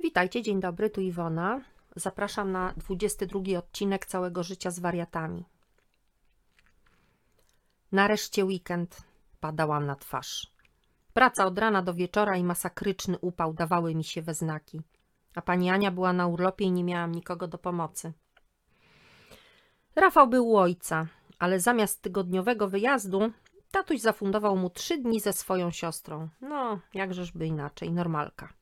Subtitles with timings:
[0.00, 1.60] Witajcie, dzień dobry, tu Iwona.
[1.96, 5.44] Zapraszam na 22 odcinek całego życia z wariatami.
[7.92, 9.02] Nareszcie weekend.
[9.40, 10.46] Padałam na twarz.
[11.12, 14.80] Praca od rana do wieczora i masakryczny upał dawały mi się we znaki.
[15.34, 18.12] A pani Ania była na urlopie i nie miałam nikogo do pomocy.
[19.94, 21.06] Rafał był u ojca,
[21.38, 23.32] ale zamiast tygodniowego wyjazdu,
[23.70, 26.28] tatuś zafundował mu trzy dni ze swoją siostrą.
[26.40, 28.52] No, jakżeżby inaczej, normalka.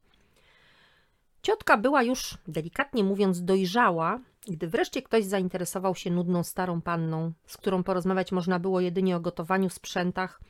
[1.44, 7.56] Ciotka była już, delikatnie mówiąc, dojrzała, gdy wreszcie ktoś zainteresował się nudną starą panną, z
[7.56, 10.40] którą porozmawiać można było jedynie o gotowaniu, sprzętach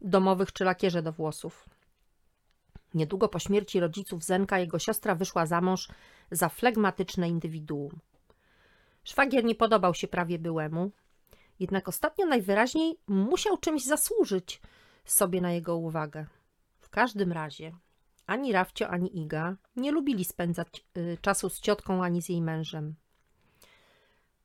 [0.00, 1.68] domowych czy lakierze do włosów.
[2.94, 5.88] Niedługo po śmierci rodziców Zenka jego siostra wyszła za mąż
[6.30, 7.98] za flegmatyczne indywiduum.
[9.04, 10.90] Szwagier nie podobał się prawie byłemu,
[11.60, 14.60] jednak ostatnio najwyraźniej musiał czymś zasłużyć
[15.04, 16.26] sobie na jego uwagę.
[16.80, 17.72] W każdym razie
[18.32, 22.94] ani Rafcio, ani Iga nie lubili spędzać y, czasu z ciotką ani z jej mężem.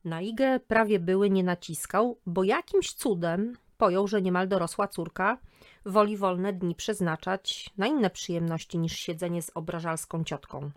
[0.06, 5.38] Na Igę prawie były nie naciskał, bo jakimś cudem pojął, że niemal dorosła córka
[5.86, 10.72] woli wolne dni przeznaczać na inne przyjemności niż siedzenie z obrażalską ciotką.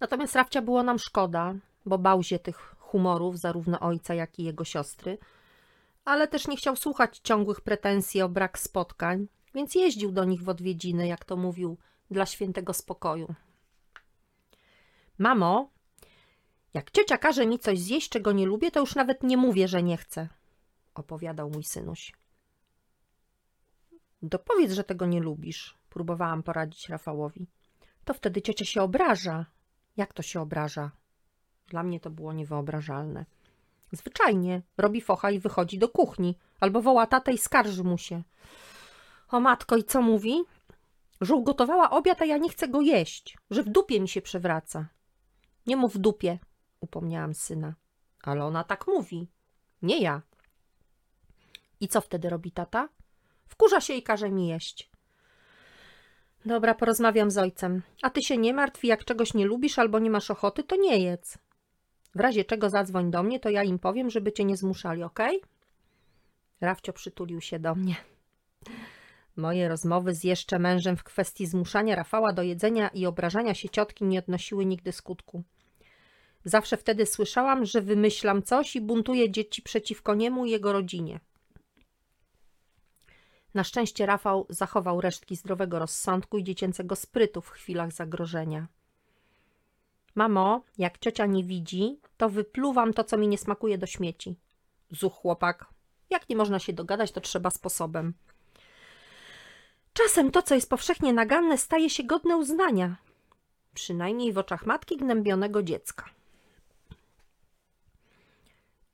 [0.00, 1.54] Natomiast Rafcia było nam szkoda,
[1.86, 5.18] bo bał się tych humorów zarówno ojca, jak i jego siostry,
[6.04, 10.48] ale też nie chciał słuchać ciągłych pretensji o brak spotkań, więc jeździł do nich w
[10.48, 11.78] odwiedziny, jak to mówił,
[12.10, 13.34] dla świętego spokoju.
[15.18, 15.70] Mamo,
[16.74, 19.82] jak ciocia każe mi coś zjeść, czego nie lubię, to już nawet nie mówię, że
[19.82, 20.28] nie chcę,
[20.94, 22.12] opowiadał mój synuś.
[24.22, 27.46] Dopowiedz, że tego nie lubisz, próbowałam poradzić Rafałowi.
[28.04, 29.46] To wtedy ciocia się obraża.
[29.96, 30.90] Jak to się obraża?
[31.66, 33.26] Dla mnie to było niewyobrażalne.
[33.92, 38.22] Zwyczajnie robi focha i wychodzi do kuchni, albo woła tatę i skarży mu się.
[39.30, 40.42] O matko, i co mówi?
[41.20, 44.86] Że ugotowała obiad, a ja nie chcę go jeść, że w dupie mi się przewraca.
[45.66, 46.38] Nie mów w dupie,
[46.80, 47.74] upomniałam syna.
[48.22, 49.28] Ale ona tak mówi.
[49.82, 50.22] Nie ja.
[51.80, 52.88] I co wtedy robi tata?
[53.46, 54.90] Wkurza się i każe mi jeść.
[56.46, 57.82] Dobra, porozmawiam z ojcem.
[58.02, 60.98] A ty się nie martw, jak czegoś nie lubisz albo nie masz ochoty, to nie
[60.98, 61.38] jedz.
[62.14, 65.02] W razie czego zadzwoń do mnie, to ja im powiem, żeby cię nie zmuszali?
[65.02, 65.40] Okay?
[66.60, 67.96] Rafcio przytulił się do mnie.
[69.36, 74.04] Moje rozmowy z jeszcze mężem w kwestii zmuszania Rafała do jedzenia i obrażania się ciotki
[74.04, 75.42] nie odnosiły nigdy skutku.
[76.44, 81.20] Zawsze wtedy słyszałam, że wymyślam coś i buntuję dzieci przeciwko niemu i jego rodzinie.
[83.54, 88.66] Na szczęście Rafał zachował resztki zdrowego rozsądku i dziecięcego sprytu w chwilach zagrożenia.
[90.14, 94.36] Mamo, jak ciocia nie widzi, to wypluwam to, co mi nie smakuje do śmieci.
[94.90, 95.66] Zuch chłopak.
[96.10, 98.14] Jak nie można się dogadać, to trzeba sposobem.
[99.94, 102.96] Czasem to, co jest powszechnie naganne, staje się godne uznania.
[103.74, 106.04] Przynajmniej w oczach matki gnębionego dziecka.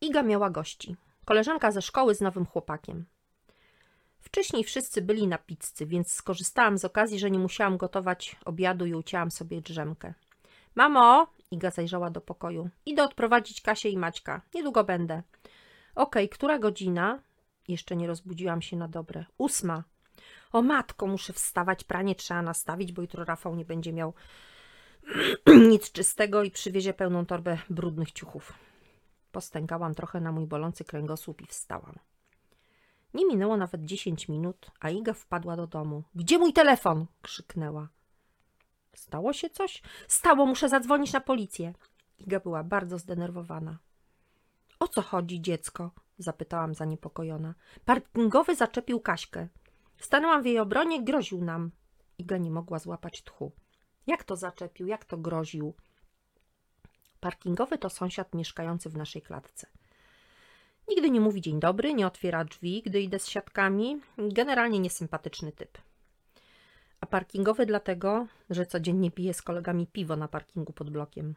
[0.00, 0.96] Iga miała gości.
[1.24, 3.04] Koleżanka ze szkoły z nowym chłopakiem.
[4.20, 8.94] Wcześniej wszyscy byli na pizzy, więc skorzystałam z okazji, że nie musiałam gotować obiadu i
[8.94, 10.14] ucięłam sobie drzemkę.
[10.74, 12.68] Mamo, Iga zajrzała do pokoju.
[12.86, 14.40] Idę odprowadzić Kasię i Maćka.
[14.54, 15.22] Niedługo będę.
[15.94, 17.22] Okej, okay, która godzina?
[17.68, 19.24] Jeszcze nie rozbudziłam się na dobre.
[19.38, 19.84] Ósma.
[20.52, 24.14] O matko, muszę wstawać, pranie trzeba nastawić, bo jutro Rafał nie będzie miał
[25.70, 28.52] nic czystego i przywiezie pełną torbę brudnych ciuchów.
[29.32, 31.98] Postękałam trochę na mój bolący kręgosłup i wstałam.
[33.14, 36.02] Nie minęło nawet dziesięć minut, a Iga wpadła do domu.
[36.14, 37.06] Gdzie mój telefon?
[37.22, 37.88] krzyknęła.
[38.94, 39.82] Stało się coś?
[40.08, 41.74] Stało, muszę zadzwonić na policję.
[42.18, 43.78] Iga była bardzo zdenerwowana.
[44.78, 45.90] O co chodzi, dziecko?
[46.18, 47.54] zapytałam zaniepokojona.
[47.84, 49.48] Parkingowy zaczepił Kaśkę.
[50.00, 51.70] Stanęłam w jej obronie, groził nam.
[52.18, 53.52] Iga nie mogła złapać tchu.
[54.06, 54.86] Jak to zaczepił?
[54.86, 55.74] Jak to groził?
[57.20, 59.66] Parkingowy to sąsiad mieszkający w naszej klatce.
[60.88, 64.00] Nigdy nie mówi dzień dobry, nie otwiera drzwi, gdy idę z siatkami.
[64.18, 65.78] Generalnie niesympatyczny typ.
[67.00, 71.34] A parkingowy dlatego, że codziennie pije z kolegami piwo na parkingu pod blokiem.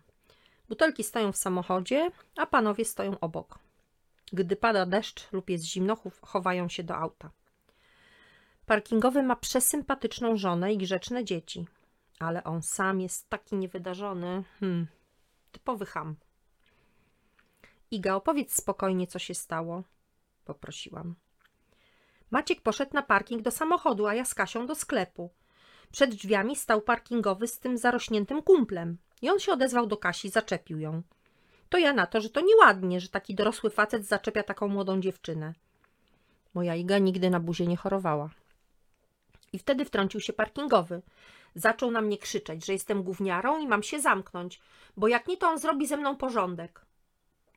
[0.70, 3.60] Butelki stoją w samochodzie, a panowie stoją obok.
[4.34, 7.32] Gdy pada deszcz lub jest zimno, chowają się do auta.
[8.66, 11.68] Parkingowy ma przesympatyczną żonę i grzeczne dzieci,
[12.20, 14.44] ale on sam jest taki niewydarzony.
[14.60, 14.88] Hmm,
[15.52, 16.16] typowy ham.
[17.92, 19.84] Iga, opowiedz spokojnie, co się stało,
[20.46, 21.16] poprosiłam.
[22.32, 25.30] Maciek poszedł na parking do samochodu, a ja z Kasią do sklepu.
[25.92, 30.80] Przed drzwiami stał parkingowy z tym zarośniętym kumplem i on się odezwał do Kasi, zaczepił
[30.80, 31.02] ją.
[31.70, 35.54] To ja na to, że to nieładnie, że taki dorosły facet zaczepia taką młodą dziewczynę.
[36.54, 38.30] Moja Iga nigdy na buzie nie chorowała.
[39.54, 41.02] I wtedy wtrącił się parkingowy.
[41.56, 44.62] Zaczął na mnie krzyczeć, że jestem gówniarą i mam się zamknąć,
[44.98, 46.86] bo jak nie, to on zrobi ze mną porządek.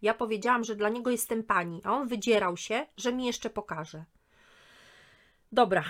[0.03, 4.05] Ja powiedziałam, że dla niego jestem pani, a on wydzierał się, że mi jeszcze pokaże.
[5.53, 5.85] Dobra,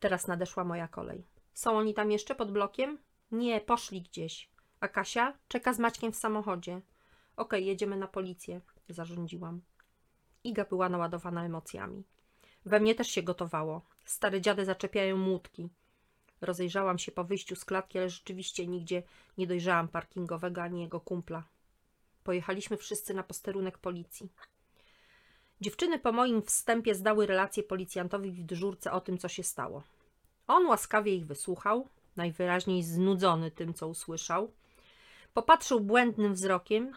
[0.00, 1.24] teraz nadeszła moja kolej.
[1.54, 2.98] Są oni tam jeszcze pod blokiem?
[3.30, 4.50] Nie, poszli gdzieś.
[4.80, 6.80] A Kasia czeka z Maćkiem w samochodzie.
[7.36, 9.60] Okej, jedziemy na policję, zarządziłam.
[10.44, 12.04] Iga była naładowana emocjami.
[12.66, 13.82] We mnie też się gotowało.
[14.04, 15.68] Stare dziady zaczepiają młódki.
[16.40, 19.02] Rozejrzałam się po wyjściu z klatki, ale rzeczywiście nigdzie
[19.38, 21.44] nie dojrzałam parkingowego ani jego kumpla.
[22.24, 24.28] Pojechaliśmy wszyscy na posterunek policji.
[25.60, 29.82] Dziewczyny po moim wstępie zdały relację policjantowi w dyżurce o tym, co się stało.
[30.46, 34.52] On łaskawie ich wysłuchał, najwyraźniej znudzony tym, co usłyszał.
[35.34, 36.96] Popatrzył błędnym wzrokiem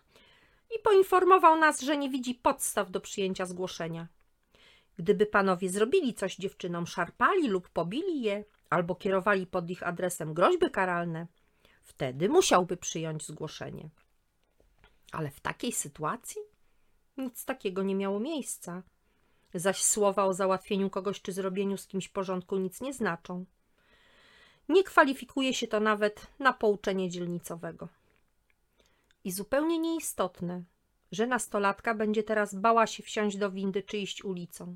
[0.76, 4.08] i poinformował nas, że nie widzi podstaw do przyjęcia zgłoszenia.
[4.98, 10.72] Gdyby panowie zrobili coś dziewczynom, szarpali lub pobili je, albo kierowali pod ich adresem groźby
[10.72, 11.28] karalne,
[11.84, 13.90] wtedy musiałby przyjąć zgłoszenie.
[15.12, 16.42] Ale w takiej sytuacji
[17.18, 18.84] nic takiego nie miało miejsca.
[19.54, 23.46] Zaś słowa o załatwieniu kogoś czy zrobieniu z kimś porządku nic nie znaczą.
[24.70, 27.88] Nie kwalifikuje się to nawet na pouczenie dzielnicowego.
[29.24, 30.64] I zupełnie nieistotne,
[31.12, 34.76] że nastolatka będzie teraz bała się wsiąść do windy czy iść ulicą,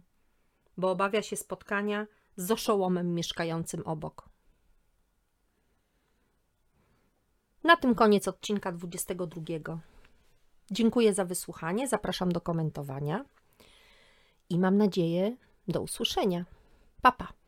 [0.78, 2.08] bo obawia się spotkania
[2.38, 4.30] z oszołomem mieszkającym obok.
[7.64, 9.80] Na tym koniec odcinka 22.
[10.72, 13.26] Dziękuję za wysłuchanie, zapraszam do komentowania
[14.50, 15.38] i mam nadzieję
[15.68, 16.46] do usłyszenia.
[17.02, 17.41] Pa, pa.